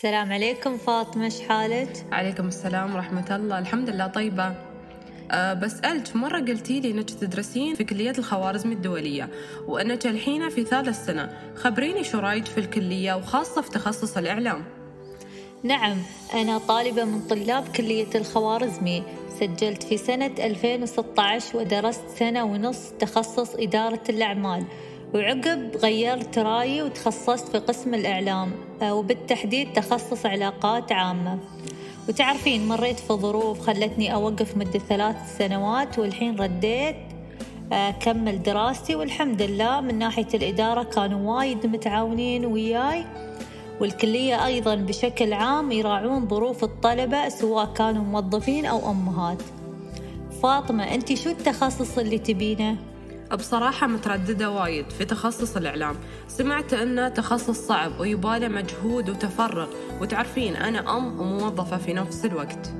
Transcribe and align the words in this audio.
السلام 0.00 0.32
عليكم 0.32 0.76
فاطمة 0.76 1.24
إيش 1.24 1.40
حالك؟ 1.40 2.06
عليكم 2.12 2.48
السلام 2.48 2.94
ورحمة 2.94 3.36
الله. 3.36 3.58
الحمد 3.58 3.90
لله 3.90 4.06
طيبة. 4.06 4.54
أه 5.30 5.54
بسألك 5.54 6.16
مرة 6.16 6.38
قلتي 6.38 6.80
لي 6.80 6.90
أنك 6.90 7.10
تدرسين 7.10 7.74
في 7.74 7.84
كلية 7.84 8.12
الخوارزمي 8.18 8.74
الدولية 8.74 9.28
وأنك 9.66 10.06
الحين 10.06 10.48
في 10.48 10.64
ثالث 10.64 11.06
سنة. 11.06 11.38
خبريني 11.56 12.04
شو 12.04 12.18
رأيك 12.18 12.46
في 12.46 12.58
الكلية 12.58 13.14
وخاصة 13.14 13.60
في 13.62 13.70
تخصص 13.70 14.16
الإعلام؟ 14.16 14.64
نعم 15.62 15.96
أنا 16.34 16.58
طالبة 16.58 17.04
من 17.04 17.20
طلاب 17.20 17.68
كلية 17.76 18.10
الخوارزمي 18.14 19.02
سجلت 19.40 19.82
في 19.82 19.96
سنة 19.96 20.34
2016 20.38 21.58
ودرست 21.58 22.08
سنة 22.18 22.44
ونص 22.44 22.90
تخصص 22.98 23.54
إدارة 23.54 24.02
الأعمال. 24.08 24.64
وعقب 25.14 25.76
غيرت 25.76 26.38
رأيي 26.38 26.82
وتخصصت 26.82 27.48
في 27.48 27.58
قسم 27.58 27.94
الإعلام 27.94 28.52
آه، 28.82 28.94
وبالتحديد 28.94 29.72
تخصص 29.72 30.26
علاقات 30.26 30.92
عامة. 30.92 31.38
وتعرفين 32.08 32.68
مريت 32.68 33.00
في 33.00 33.12
ظروف 33.12 33.60
خلتني 33.60 34.14
أوقف 34.14 34.56
مدة 34.56 34.78
ثلاث 34.78 35.16
سنوات 35.38 35.98
والحين 35.98 36.36
رديت 36.36 36.96
أكمل 37.72 38.34
آه، 38.34 38.36
دراستي 38.36 38.94
والحمد 38.94 39.42
لله 39.42 39.80
من 39.80 39.98
ناحية 39.98 40.28
الإدارة 40.34 40.82
كانوا 40.82 41.36
وايد 41.36 41.66
متعاونين 41.66 42.46
وياي. 42.46 43.04
والكلية 43.80 44.46
أيضا 44.46 44.74
بشكل 44.74 45.32
عام 45.32 45.72
يراعون 45.72 46.28
ظروف 46.28 46.64
الطلبة 46.64 47.28
سواء 47.28 47.66
كانوا 47.66 48.04
موظفين 48.04 48.66
أو 48.66 48.90
أمهات. 48.90 49.42
فاطمة 50.42 50.94
أنت 50.94 51.14
شو 51.14 51.30
التخصص 51.30 51.98
اللي 51.98 52.18
تبينه؟ 52.18 52.89
بصراحة 53.36 53.86
مترددة 53.86 54.50
وايد 54.50 54.90
في 54.90 55.04
تخصص 55.04 55.56
الإعلام. 55.56 55.96
سمعت 56.28 56.74
أنه 56.74 57.08
تخصص 57.08 57.66
صعب 57.66 58.00
ويباله 58.00 58.48
مجهود 58.48 59.10
وتفرغ. 59.10 59.68
وتعرفين 60.00 60.56
أنا 60.56 60.96
أم 60.96 61.20
وموظفة 61.20 61.76
في 61.76 61.92
نفس 61.92 62.24
الوقت. 62.24 62.70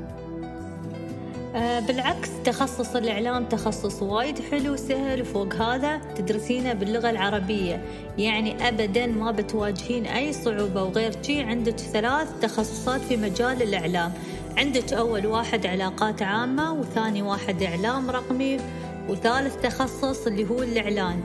أه 1.55 1.81
بالعكس 1.81 2.31
تخصص 2.45 2.97
الإعلام 2.97 3.45
تخصص 3.45 4.03
وايد 4.03 4.39
حلو 4.51 4.73
وسهل 4.73 5.21
وفوق 5.23 5.55
هذا 5.55 5.97
تدرسينه 5.97 6.73
باللغة 6.73 7.11
العربية. 7.11 7.85
يعني 8.19 8.69
أبدا 8.69 9.07
ما 9.07 9.31
بتواجهين 9.31 10.07
أي 10.07 10.33
صعوبة 10.33 10.83
وغير 10.83 11.13
شي. 11.23 11.41
عندك 11.41 11.77
ثلاث 11.77 12.29
تخصصات 12.43 13.01
في 13.01 13.17
مجال 13.17 13.63
الإعلام. 13.63 14.13
عندك 14.57 14.93
أول 14.93 15.27
واحد 15.27 15.67
علاقات 15.67 16.23
عامة 16.23 16.73
وثاني 16.73 17.23
واحد 17.23 17.63
إعلام 17.63 18.11
رقمي. 18.11 18.57
وثالث 19.09 19.57
تخصص 19.63 20.27
اللي 20.27 20.51
هو 20.51 20.63
الإعلان 20.63 21.21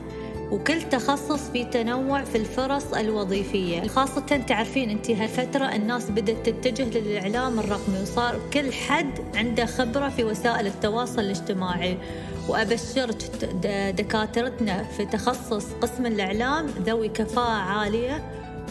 وكل 0.50 0.82
تخصص 0.82 1.50
في 1.50 1.64
تنوع 1.64 2.24
في 2.24 2.38
الفرص 2.38 2.92
الوظيفية. 2.92 3.88
خاصة 3.88 4.20
تعرفين 4.20 4.90
انت 4.90 5.10
هالفترة 5.10 5.64
الناس 5.64 6.10
بدأت 6.10 6.48
تتجه 6.48 6.98
للإعلام 6.98 7.58
الرقمي 7.58 8.02
وصار 8.02 8.40
كل 8.52 8.72
حد 8.72 9.10
عنده 9.34 9.66
خبرة 9.66 10.08
في 10.08 10.24
وسائل 10.24 10.66
التواصل 10.66 11.20
الاجتماعي. 11.20 11.98
وأبشرك 12.48 13.16
دكاترتنا 13.96 14.82
في 14.82 15.06
تخصص 15.06 15.66
قسم 15.82 16.06
الإعلام 16.06 16.66
ذوي 16.66 17.08
كفاءة 17.08 17.50
عالية 17.50 18.22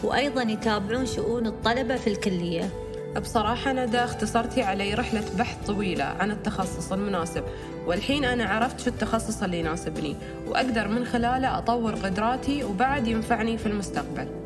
وأيضا 0.04 0.42
يتابعون 0.42 1.06
شؤون 1.06 1.48
الطلبة 1.48 1.96
في 1.96 2.08
الكلية. 2.08 2.85
بصراحة 3.20 3.74
ندى 3.74 3.98
اختصرتي 3.98 4.64
علي 4.64 4.94
رحلة 4.94 5.24
بحث 5.38 5.68
طويلة 5.68 6.04
عن 6.04 6.32
التخصص 6.32 6.92
المناسب 6.92 7.44
والحين 7.86 8.26
أنا 8.26 8.46
عرفت 8.46 8.80
شو 8.80 8.90
التخصص 8.90 9.44
اللي 9.44 9.60
يناسبني 9.60 10.16
وأقدر 10.48 10.88
من 10.88 11.06
خلاله 11.06 11.58
أطور 11.58 11.96
قدراتي 11.96 12.64
وبعد 12.64 13.08
ينفعني 13.08 13.58
في 13.58 13.66
المستقبل. 13.66 14.45